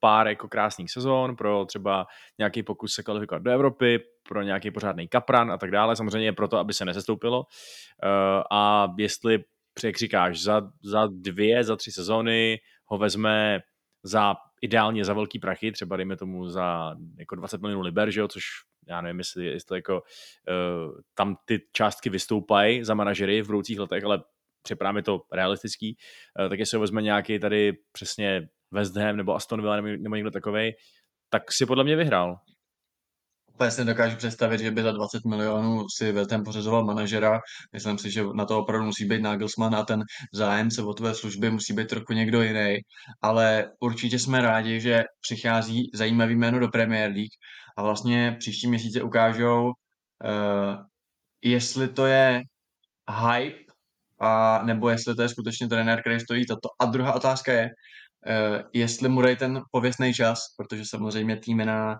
[0.00, 2.06] pár jako krásných sezon, pro třeba
[2.38, 5.96] nějaký pokus se kvalifikovat do Evropy, pro nějaký pořádný kapran a tak dále.
[5.96, 7.38] Samozřejmě proto, aby se nesestoupilo.
[7.38, 9.38] Uh, a jestli,
[9.84, 13.60] jak říkáš, za, za dvě, za tři sezóny ho vezme
[14.08, 18.28] za ideálně za velký prachy, třeba dejme tomu za jako 20 milionů liber, že jo,
[18.28, 18.42] což
[18.88, 24.04] já nevím, jestli, jestli jako, uh, tam ty částky vystoupají za manažery v budoucích letech,
[24.04, 24.22] ale
[24.62, 25.96] připadá mi to realistický,
[26.40, 30.30] uh, tak jestli vezme nějaký tady přesně West Ham nebo Aston Villa nebo, nebo někdo
[30.30, 30.72] takovej,
[31.30, 32.36] tak si podle mě vyhrál
[33.58, 37.40] úplně si nedokážu představit, že by za 20 milionů si Veltem pořizoval manažera.
[37.72, 41.50] Myslím si, že na to opravdu musí být Nagelsmann a ten zájemce o tvé služby
[41.50, 42.78] musí být trochu někdo jiný.
[43.22, 47.34] Ale určitě jsme rádi, že přichází zajímavý jméno do Premier League
[47.78, 50.76] a vlastně příští měsíce ukážou, uh,
[51.42, 52.42] jestli to je
[53.10, 53.64] hype
[54.20, 56.68] a nebo jestli to je skutečně trenér, který stojí toto.
[56.80, 61.98] A druhá otázka je, uh, jestli mu dají ten pověstný čas, protože samozřejmě týmy na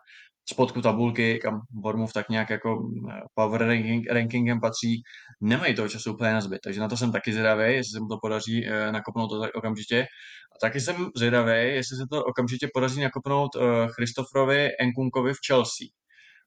[0.50, 5.02] spodku tabulky, kam Bournemouth tak nějak jako eh, power ranking, rankingem patří,
[5.40, 6.58] nemají toho času úplně na zbyt.
[6.64, 9.54] Takže na to jsem taky zvědavý, jestli se mu to podaří uh, nakopnout to tak
[9.54, 10.06] okamžitě.
[10.54, 13.62] A taky jsem zvědavý, jestli se to okamžitě podaří nakopnout uh,
[13.96, 15.86] Christopherovi Enkunkovi v Chelsea.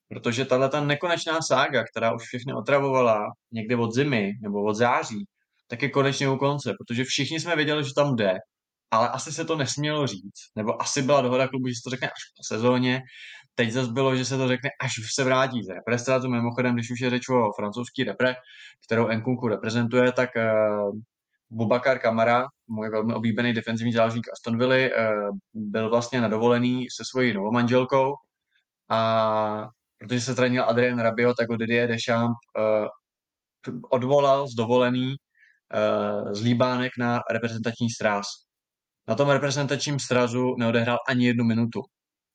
[0.10, 5.26] Protože tahle ta nekonečná sága, která už všechny otravovala někde od zimy nebo od září,
[5.68, 8.34] tak je konečně u konce, protože všichni jsme věděli, že tam jde,
[8.92, 12.08] ale asi se to nesmělo říct, nebo asi byla dohoda klubu, že se to řekne
[12.08, 13.02] až po sezóně.
[13.56, 16.30] Teď zase bylo, že se to řekne, až se vrátí z represtrátu.
[16.30, 18.36] Mimochodem, když už je řeč o francouzský repre,
[18.86, 20.96] kterou Nkunku reprezentuje, tak uh,
[21.50, 27.04] Bubakar Kamara, můj velmi oblíbený defenzivní záložník Aston Villa, uh, byl vlastně na dovolený se
[27.12, 28.14] svojí novou manželkou
[28.90, 32.88] a protože se zranil Adrian Rabiot, tak ho Didier Deschamps uh,
[33.90, 38.26] odvolal z dovolený uh, z Líbánek na reprezentační stráz.
[39.08, 41.82] Na tom reprezentačním strazu neodehrál ani jednu minutu.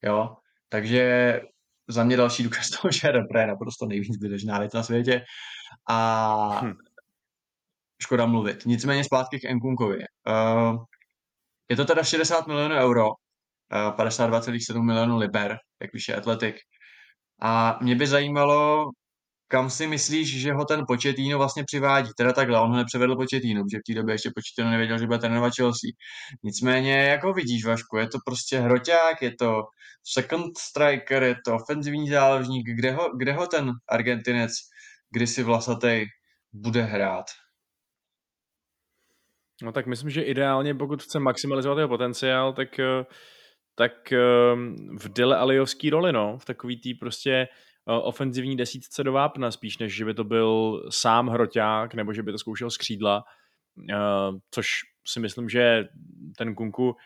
[0.05, 0.37] Jo?
[0.68, 1.40] Takže
[1.88, 5.24] za mě další důkaz toho, že repre je naprosto nejvíc zbytečná věc na světě.
[5.88, 6.72] A hm.
[8.02, 8.66] škoda mluvit.
[8.66, 9.98] Nicméně zpátky k Nkunkovi.
[9.98, 10.85] Uh,
[11.70, 16.57] je to teda 60 milionů euro, uh, 52,7 milionů liber, jak píše Athletic.
[17.42, 18.90] A mě by zajímalo,
[19.48, 22.11] kam si myslíš, že ho ten Početíno vlastně přivádí?
[22.16, 25.18] Teda takhle, on ho nepřevedl Početíno, protože v té době ještě Početíno nevěděl, že bude
[25.18, 25.90] trénovat Chelsea.
[26.44, 29.62] Nicméně, jak ho vidíš, Vašku, je to prostě hroťák, je to
[30.12, 34.52] second striker, je to ofenzivní záložník, kde ho, kde ho ten Argentinec
[35.10, 36.06] kdysi vlasatej
[36.52, 37.24] bude hrát?
[39.62, 43.04] No tak myslím, že ideálně, pokud chce maximalizovat jeho potenciál, tak, eh,
[43.74, 44.18] tak eh,
[44.98, 47.48] v Dele Aliovský roli, no, v takový tý prostě
[47.86, 52.32] ofenzivní desítce do vápna, spíš než že by to byl sám hroťák, nebo že by
[52.32, 53.24] to zkoušel z křídla,
[54.50, 54.68] což
[55.06, 55.84] si myslím, že
[56.38, 56.96] ten Kunku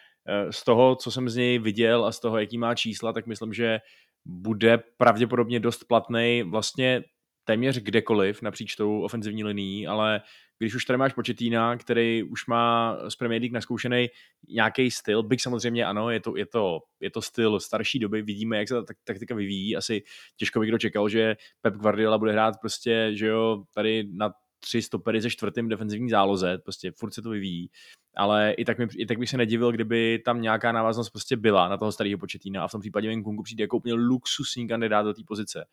[0.51, 3.53] z toho, co jsem z něj viděl a z toho, jaký má čísla, tak myslím,
[3.53, 3.79] že
[4.25, 7.03] bude pravděpodobně dost platný vlastně
[7.45, 10.21] téměř kdekoliv napříč tou ofenzivní linií, ale
[10.59, 14.09] když už tady máš Početína, který už má z Premier League naskoušený
[14.49, 18.59] nějaký styl, byť samozřejmě ano, je to, je, to, je to styl starší doby, vidíme,
[18.59, 20.03] jak se ta taktika vyvíjí, asi
[20.37, 24.31] těžko by kdo čekal, že Pep Guardiola bude hrát prostě, že jo, tady na
[24.61, 27.71] tři stopery ze čtvrtým defenzivní záloze, prostě furt se to vyvíjí,
[28.17, 31.69] ale i tak, mi, i tak bych se nedivil, kdyby tam nějaká návaznost prostě byla
[31.69, 35.15] na toho starého početína a v tom případě Nkunku přijde jako úplně luxusní kandidát do
[35.15, 35.65] té pozice.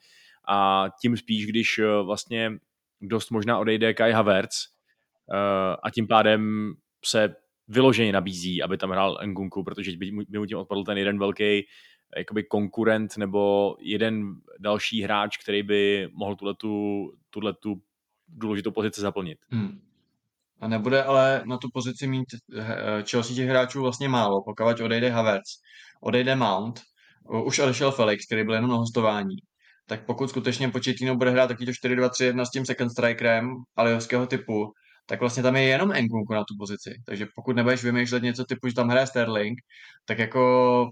[0.47, 2.51] A tím spíš, když eh, vlastně
[3.01, 4.77] dost možná odejde Kai Havertz,
[5.33, 6.73] Eh, a tím pádem
[7.05, 7.35] se
[7.67, 11.67] vyloženě nabízí, aby tam hrál Ngunku, protože by mu tím odpadl ten jeden velký
[12.17, 16.35] jakoby konkurent nebo jeden další hráč, který by mohl
[17.29, 17.81] tuhle tu
[18.27, 19.37] důležitou pozici zaplnit.
[19.49, 19.81] Hmm.
[20.59, 25.09] A nebude ale na tu pozici mít eh, Chelsea těch hráčů vlastně málo, pokud odejde
[25.09, 25.49] Havertz,
[26.01, 26.81] odejde Mount,
[27.45, 29.35] už odešel Felix, který byl jenom na hostování.
[29.85, 34.73] Tak pokud skutečně Početino bude hrát taky to 4-2-3-1 s tím second strikerem aliovského typu,
[35.05, 37.01] tak vlastně tam je jenom Nkunku na tu pozici.
[37.05, 39.59] Takže pokud nebudeš vymýšlet něco typu, že tam hraje Sterling,
[40.05, 40.89] tak jako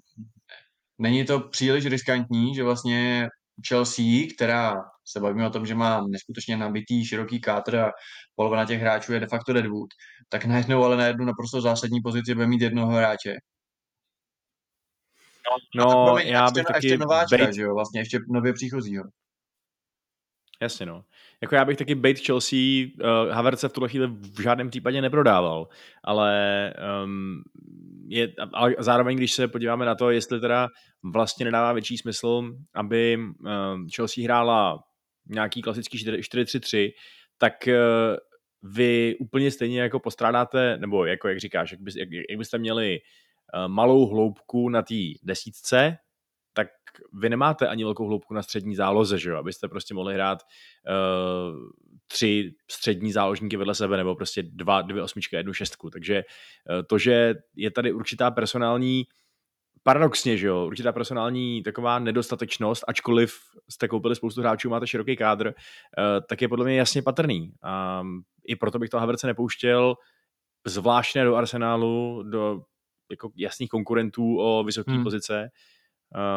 [0.98, 3.30] není to příliš riskantní, že vlastně
[3.68, 7.92] Chelsea, která se bavíme o tom, že má neskutečně nabitý široký kátr a
[8.36, 9.90] polovina těch hráčů je de facto Deadwood,
[10.30, 13.34] tak najednou ale na jednu naprosto zásadní pozici bude mít jednoho hráče.
[15.76, 16.88] No, no já bych ještě, taky...
[16.88, 17.54] Ještě nováčka, bejt...
[17.54, 19.04] že jo, vlastně ještě nově příchozího.
[20.62, 21.06] Jasně, no.
[21.42, 25.02] Jako já bych taky bait Chelsea, uh, Havertz se v tuhle chvíli v žádném případě
[25.02, 25.68] neprodával,
[26.04, 27.44] ale um,
[28.08, 30.68] je, ale zároveň, když se podíváme na to, jestli teda
[31.14, 34.80] vlastně nedává větší smysl, aby um, Chelsea hrála
[35.30, 36.92] nějaký klasický 4-3-3,
[37.38, 38.18] tak uh,
[38.74, 43.00] vy úplně stejně jako postrádáte, nebo jako jak říkáš, jak, bys, jak, jak byste měli
[43.00, 45.98] uh, malou hloubku na té desítce,
[47.14, 49.38] vy nemáte ani velkou hloubku na střední záloze, že jo?
[49.38, 51.58] abyste prostě mohli hrát uh,
[52.08, 55.90] tři střední záložníky vedle sebe, nebo prostě dva, dvě osmičky a jednu šestku.
[55.90, 59.04] Takže uh, to, že je tady určitá personální
[59.84, 63.36] paradoxně, že jo, určitá personální taková nedostatečnost, ačkoliv
[63.70, 65.54] jste koupili spoustu hráčů, máte široký kádr, uh,
[66.30, 67.54] tak je podle mě jasně patrný.
[67.64, 68.04] A
[68.48, 69.96] I proto bych to Haverce nepouštěl
[70.68, 72.62] zvláštně do Arsenálu, do
[73.12, 75.04] jako jasných konkurentů o vysoké hmm.
[75.04, 75.50] pozice,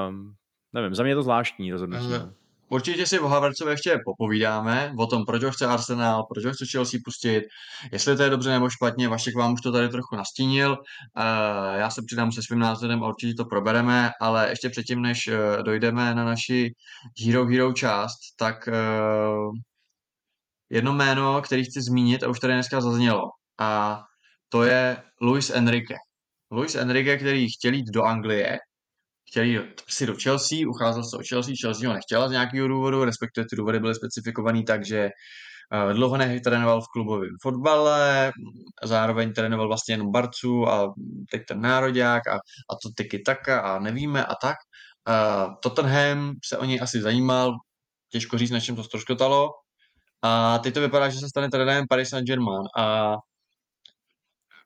[0.08, 0.34] Um,
[0.72, 2.10] nevím, za mě je to zvláštní rozhodnutí.
[2.10, 2.32] No.
[2.70, 6.64] Určitě si o Havertzovi ještě popovídáme, o tom, proč ho chce Arsenal, proč ho chce
[6.72, 7.44] Chelsea pustit,
[7.92, 11.90] jestli to je dobře nebo špatně, Vašek vám už to tady trochu nastínil, uh, já
[11.90, 16.14] se přidám se svým názorem a určitě to probereme, ale ještě předtím, než uh, dojdeme
[16.14, 16.74] na naši
[17.26, 19.52] Hero Hero část, tak uh,
[20.70, 23.22] jedno jméno, který chci zmínit a už tady dneska zaznělo.
[23.60, 24.00] A
[24.48, 25.96] to je Luis Enrique.
[26.50, 28.58] Luis Enrique, který chtěl jít do Anglie,
[29.30, 33.04] chtěl jít si do Chelsea, ucházel se o Chelsea, Chelsea ho nechtěla z nějakého důvodu,
[33.04, 34.98] respektive ty důvody byly specifikovaný tak, že
[35.72, 38.32] eh, dlouho netrénoval v klubovém fotbale,
[38.84, 40.94] zároveň trénoval vlastně jenom Barcu a
[41.30, 44.56] teď ten nároďák a, a to tyky taka a nevíme a tak.
[45.08, 47.52] Uh, Tottenham se o něj asi zajímal,
[48.12, 49.48] těžko říct, na čem to stroskotalo.
[50.22, 52.64] A teď to vypadá, že se stane trenérem Paris Saint-Germain.
[52.78, 53.14] A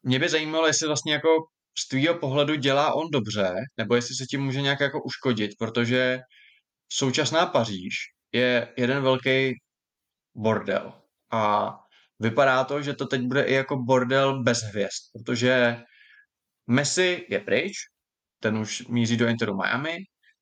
[0.02, 1.28] mě by zajímalo, jestli vlastně jako
[1.78, 6.18] z tvýho pohledu dělá on dobře, nebo jestli se tím může nějak jako uškodit, protože
[6.92, 7.94] současná Paříž
[8.32, 9.54] je jeden velký
[10.36, 10.92] bordel.
[11.32, 11.72] A
[12.20, 15.82] vypadá to, že to teď bude i jako bordel bez hvězd, protože
[16.66, 17.72] Messi je pryč,
[18.40, 19.96] ten už míří do Interu Miami,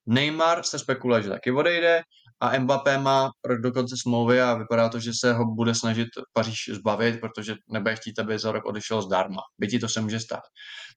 [0.06, 2.02] Neymar se spekuluje, že taky odejde
[2.40, 6.70] a Mbappé má do konce smlouvy a vypadá to, že se ho bude snažit Paříž
[6.72, 9.40] zbavit, protože nebude chtít, aby za rok odešel zdarma.
[9.58, 10.42] Bytí to se může stát.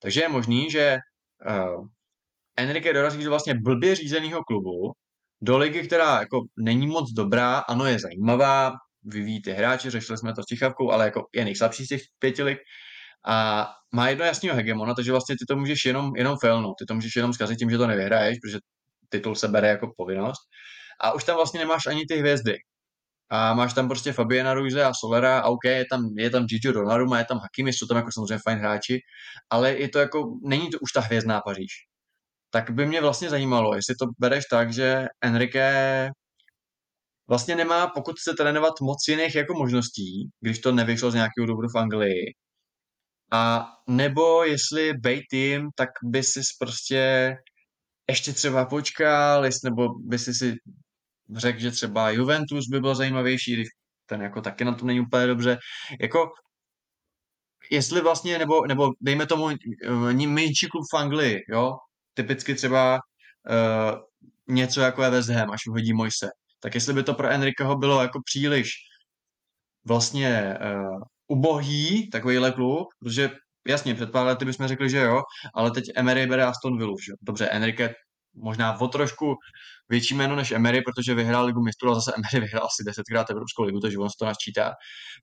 [0.01, 0.97] Takže je možný, že
[1.49, 1.87] uh,
[2.57, 4.91] Enrique dorazí do vlastně blbě řízeného klubu,
[5.41, 8.71] do ligy, která jako není moc dobrá, ano, je zajímavá,
[9.03, 12.43] vyvíjí ty hráči, řešili jsme to s Tichavkou, ale jako je nejslabší z těch pěti
[12.43, 12.57] lig
[13.27, 16.95] a má jedno jasného hegemona, takže vlastně ty to můžeš jenom, jenom failnout, ty to
[16.95, 18.57] můžeš jenom zkazit tím, že to nevyhraješ, protože
[19.09, 20.41] titul se bere jako povinnost.
[21.03, 22.57] A už tam vlastně nemáš ani ty hvězdy.
[23.29, 26.71] A máš tam prostě Fabiana Ruize a Solera a OK, je tam, je tam Gigi
[26.73, 28.99] Donnarumma, je tam Hakimi, jsou tam jako samozřejmě fajn hráči,
[29.49, 31.71] ale je to jako, není to už ta hvězdná Paříž.
[32.51, 36.09] Tak by mě vlastně zajímalo, jestli to bereš tak, že Enrique
[37.27, 41.67] vlastně nemá, pokud chce trénovat moc jiných jako možností, když to nevyšlo z nějakého důvodu
[41.75, 42.33] v Anglii,
[43.33, 47.35] a nebo jestli bej tým, tak by si prostě
[48.09, 50.55] ještě třeba počkal, nebo by si si
[51.37, 53.67] řekl, že třeba Juventus by byl zajímavější, když
[54.05, 55.57] ten jako taky na tom není úplně dobře.
[56.01, 56.31] Jako,
[57.71, 61.77] jestli vlastně, nebo, nebo dejme tomu uh, menší klub v Anglii, jo,
[62.13, 62.99] typicky třeba
[63.49, 63.99] uh,
[64.55, 68.01] něco jako je West Ham, až uhodí Mojse, tak jestli by to pro Enriqueho bylo
[68.01, 68.69] jako příliš
[69.85, 73.31] vlastně uh, ubohý takovýhle klub, protože
[73.67, 75.21] jasně, před pár lety bychom řekli, že jo,
[75.55, 77.13] ale teď Emery bere Aston Villa, že?
[77.21, 77.93] Dobře, Enrique
[78.33, 79.35] možná o trošku
[79.89, 83.63] větší jméno než Emery, protože vyhrál ligu mistrů a zase Emery vyhrál asi desetkrát Evropskou
[83.63, 84.73] ligu, takže on se to načítá.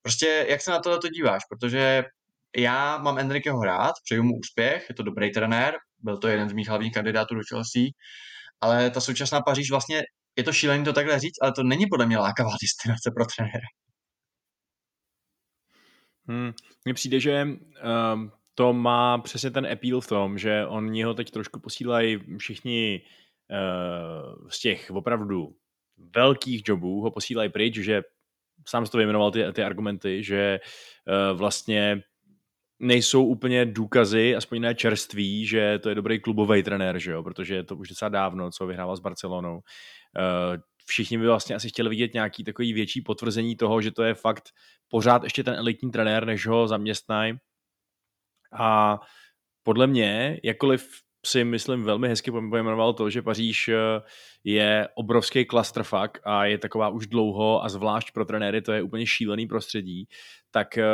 [0.03, 1.42] Prostě jak se na tohle to díváš?
[1.49, 2.05] Protože
[2.57, 6.53] já mám Enriqueho rád, přeju mu úspěch, je to dobrý trenér, byl to jeden z
[6.53, 7.83] mých hlavních kandidátů do Chelsea,
[8.61, 10.03] ale ta současná Paříž vlastně,
[10.37, 13.66] je to šílený to takhle říct, ale to není podle mě lákavá destinace pro trenéra.
[16.29, 16.53] Hmm,
[16.85, 21.31] mně přijde, že um, to má přesně ten appeal v tom, že oni ho teď
[21.31, 23.03] trošku posílají všichni
[23.51, 25.57] uh, z těch opravdu
[26.15, 28.03] velkých jobů, ho posílají pryč, že
[28.69, 32.03] sám jsi to vyjmenoval ty, ty argumenty, že uh, vlastně
[32.81, 37.23] nejsou úplně důkazy, aspoň ne čerství, že to je dobrý klubový trenér, že jo?
[37.23, 39.55] protože je to už docela dávno, co vyhrával s Barcelonou.
[39.55, 39.61] Uh,
[40.87, 44.51] všichni by vlastně asi chtěli vidět nějaký takový větší potvrzení toho, že to je fakt
[44.89, 47.33] pořád ještě ten elitní trenér, než ho zaměstnají.
[48.53, 49.01] A
[49.63, 50.89] podle mě, jakkoliv
[51.27, 53.77] si myslím velmi hezky pojmenoval to, že Paříž eh,
[54.45, 59.07] je obrovský clusterfuck a je taková už dlouho a zvlášť pro trenéry to je úplně
[59.07, 60.09] šílený prostředí,
[60.51, 60.85] tak eh,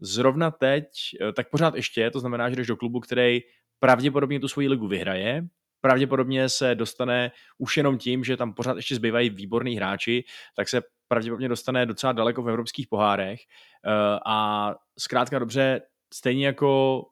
[0.00, 0.84] zrovna teď,
[1.20, 3.40] eh, tak pořád ještě, to znamená, že jdeš do klubu, který
[3.78, 5.42] pravděpodobně tu svoji ligu vyhraje,
[5.80, 10.24] pravděpodobně se dostane už jenom tím, že tam pořád ještě zbývají výborní hráči,
[10.56, 13.40] tak se pravděpodobně dostane docela daleko v evropských pohárech
[14.26, 15.80] a zkrátka dobře,
[16.14, 17.04] stejně jako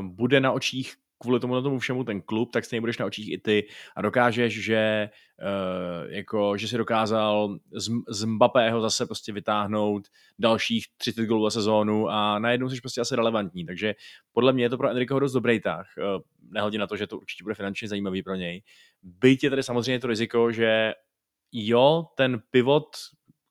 [0.00, 3.32] bude na očích kvůli tomu na tomu všemu ten klub, tak stejně budeš na očích
[3.32, 5.10] i ty a dokážeš, že,
[5.42, 11.50] uh, jako, že si dokázal z, z Mbappého zase prostě vytáhnout dalších 30 gólů za
[11.50, 13.94] sezónu a najednou jsi prostě asi relevantní, takže
[14.32, 17.18] podle mě je to pro Enriqueho dost dobrý tah, uh, nehledě na to, že to
[17.18, 18.62] určitě bude finančně zajímavý pro něj.
[19.02, 20.92] Byť je tady samozřejmě to riziko, že
[21.52, 22.86] jo, ten pivot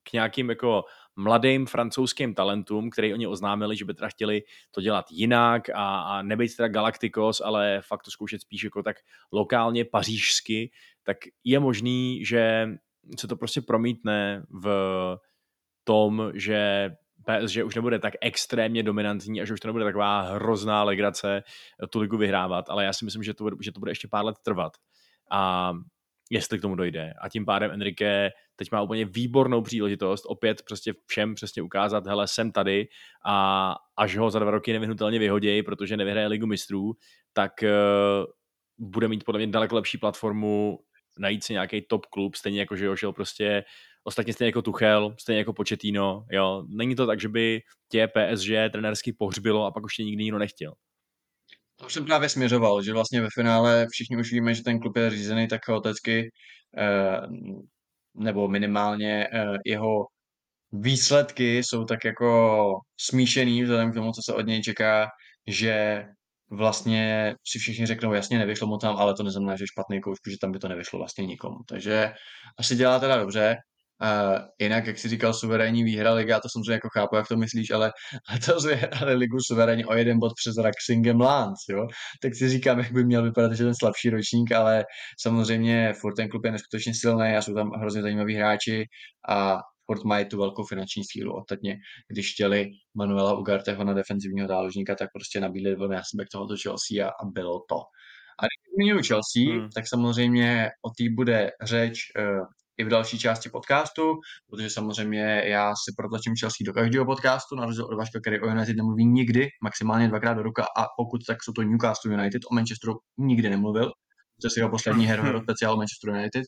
[0.03, 0.84] k nějakým jako
[1.19, 6.21] mladým francouzským talentům, který oni oznámili, že by teda chtěli to dělat jinak a, a
[6.21, 8.95] nebejt teda Galacticos, ale fakt to zkoušet spíš jako tak
[9.32, 10.71] lokálně pařížsky,
[11.03, 12.69] tak je možný, že
[13.19, 14.67] se to prostě promítne v
[15.84, 16.89] tom, že
[17.20, 21.43] PSG už nebude tak extrémně dominantní a že už to nebude taková hrozná legrace
[21.89, 24.26] tu ligu vyhrávat, ale já si myslím, že to, bude, že to bude ještě pár
[24.26, 24.74] let trvat.
[25.32, 25.74] A
[26.30, 27.13] jestli k tomu dojde.
[27.21, 32.27] A tím pádem Enrique teď má úplně výbornou příležitost opět prostě všem přesně ukázat, hele,
[32.27, 32.88] jsem tady
[33.25, 36.93] a až ho za dva roky nevyhnutelně vyhodějí, protože nevyhraje ligu mistrů,
[37.34, 40.80] tak uh, bude mít podle mě daleko lepší platformu
[41.19, 43.63] najít si nějaký top klub, stejně jako, že ho šel prostě
[44.03, 46.63] ostatně stejně jako Tuchel, stejně jako Početino, jo.
[46.67, 50.38] Není to tak, že by tě PSG trenersky pohřbilo a pak už tě nikdy nikdo
[50.38, 50.73] nechtěl.
[51.80, 55.09] To jsem právě směřoval, že vlastně ve finále všichni už víme, že ten klub je
[55.09, 56.30] řízený tak chaoticky,
[56.77, 57.21] eh,
[58.15, 60.05] nebo minimálně eh, jeho
[60.71, 65.07] výsledky jsou tak jako smíšený vzhledem k tomu, co se od něj čeká,
[65.47, 66.05] že
[66.51, 70.38] vlastně si všichni řeknou, jasně, nevyšlo mu tam, ale to neznamená, že špatný kouč, protože
[70.41, 71.57] tam by to nevyšlo vlastně nikomu.
[71.67, 72.13] Takže
[72.59, 73.57] asi dělá teda dobře.
[74.04, 77.72] Uh, jinak, jak jsi říkal, suverénní výhra liga, to samozřejmě jako chápu, jak to myslíš,
[77.72, 77.91] ale
[78.45, 81.88] to vyhrali ligu suverénně o jeden bod přes Raxingem Lance, jo?
[82.22, 84.86] Tak si říkám, jak by měl vypadat že ten slabší ročník, ale
[85.20, 88.86] samozřejmě furt ten klub je neskutečně silný a jsou tam hrozně zajímaví hráči
[89.30, 91.34] a furt mají tu velkou finanční sílu.
[91.36, 91.76] Ostatně,
[92.12, 92.66] když chtěli
[92.97, 97.76] Manuela Ugarteho na defenzivního záložníka, tak prostě nabídli dvojnásobek tohoto Chelsea a, a bylo to.
[98.39, 99.70] A když zmiňuji Chelsea, hmm.
[99.76, 102.45] tak samozřejmě o té bude řeč uh,
[102.80, 104.13] i v další části podcastu,
[104.49, 108.47] protože samozřejmě já si protlačím Chelsea do každého podcastu, na rozdíl od Vaška, který o
[108.47, 112.55] United nemluví nikdy, maximálně dvakrát do roka a pokud tak jsou to Newcastle United, o
[112.55, 113.91] Manchesteru nikdy nemluvil,
[114.41, 116.43] to je jeho poslední hero speciál Manchester United.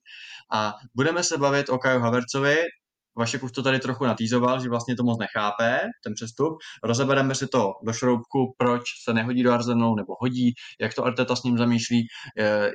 [0.53, 2.57] A budeme se bavit o Kaju Havercovi,
[3.17, 6.53] Vašek už to tady trochu natýzoval, že vlastně to moc nechápe, ten přestup.
[6.83, 11.35] Rozebereme si to do šroubku, proč se nehodí do Arsenalu nebo hodí, jak to Arteta
[11.35, 12.07] s ním zamýšlí,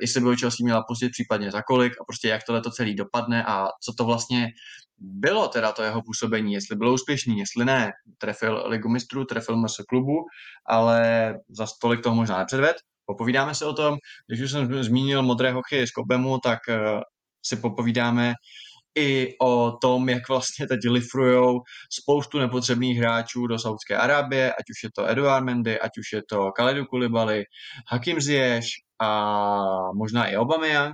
[0.01, 3.45] jestli by Chelsea měla pustit případně za kolik a prostě jak tohle to celý dopadne
[3.45, 4.47] a co to vlastně
[4.99, 7.91] bylo teda to jeho působení, jestli bylo úspěšný, jestli ne.
[8.17, 10.15] Trefil ligu mistrů, trefil MS klubu,
[10.65, 12.75] ale za stolik toho možná nepředved.
[13.05, 17.01] Popovídáme se o tom, když už jsem zmínil modré hochy z Kobemu, tak uh,
[17.45, 18.33] si popovídáme
[18.97, 21.61] i o tom, jak vlastně teď lifrujou
[22.01, 26.21] spoustu nepotřebných hráčů do Saudské Arábie, ať už je to Eduard Mendy, ať už je
[26.29, 27.43] to Kalidu Kulibali,
[27.87, 28.65] Hakim Ziyech
[28.99, 30.93] a možná i Aubameyang.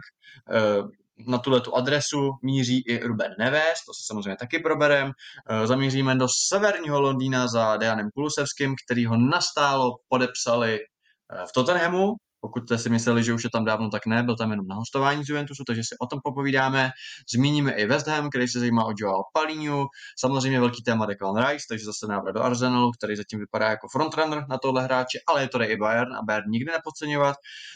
[0.52, 0.84] Eh,
[1.28, 5.12] na tuhle tu adresu míří i Ruben Neves, to se samozřejmě taky proberem.
[5.50, 12.16] Eh, zamíříme do severního Londýna za Dejanem Kulusevským, který ho nastálo podepsali eh, v Tottenhamu,
[12.44, 14.76] pokud jste si mysleli, že už je tam dávno, tak ne, byl tam jenom na
[14.76, 16.92] hostování z Juventusu, takže si o tom popovídáme.
[17.34, 19.88] Zmíníme i West Ham, který se zajímá o Joao Palinu,
[20.20, 24.46] samozřejmě velký téma Declan Rice, takže zase návrat do Arsenalu, který zatím vypadá jako frontrunner
[24.50, 27.36] na tohle hráče, ale je to i Bayern a Bayern nikdy nepodceňovat.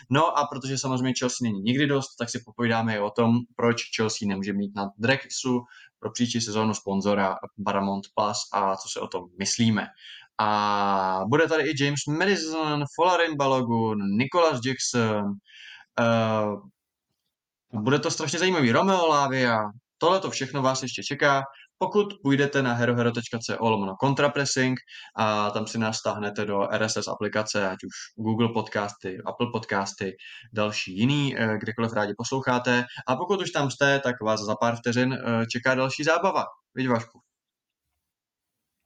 [0.09, 3.81] No a protože samozřejmě Chelsea není nikdy dost, tak si popovídáme i o tom, proč
[3.95, 5.61] Chelsea nemůže mít na Drexu
[5.99, 9.87] pro příští sezónu sponzora Paramount Plus a co si o tom myslíme.
[10.39, 15.25] A bude tady i James Madison, Folarin Balogun, Nicholas Jackson.
[15.99, 16.59] Uh,
[17.81, 18.71] bude to strašně zajímavý.
[18.71, 19.59] Romeo Lavia.
[19.97, 21.43] Tohle to všechno vás ještě čeká.
[21.79, 24.79] Pokud půjdete na herohero.co lomeno contrapressing
[25.17, 30.15] a tam si nás stáhnete do RSS aplikace, ať už Google podcasty, Apple podcasty,
[30.53, 32.85] další jiný, eh, kdekoliv rádi posloucháte.
[33.07, 36.45] A pokud už tam jste, tak vás za pár vteřin eh, čeká další zábava.
[36.75, 37.26] Vidíš, Vašku.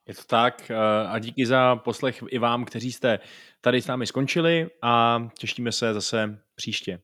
[0.08, 0.72] Je to tak
[1.08, 3.20] a díky za poslech i vám, kteří jste
[3.62, 7.02] tady s námi skončili a těšíme se zase příště.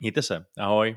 [0.00, 0.46] Mějte se.
[0.58, 0.96] Ahoj.